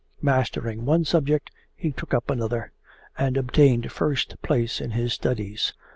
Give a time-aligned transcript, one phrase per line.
[0.19, 2.71] Mastering one subject he took up another,
[3.19, 5.73] and obtained first place in his studies.